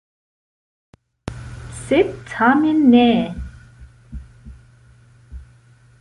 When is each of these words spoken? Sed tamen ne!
Sed 1.81 2.09
tamen 2.31 2.81
ne! 2.95 3.05